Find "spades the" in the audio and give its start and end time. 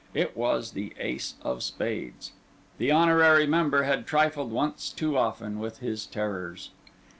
1.61-2.89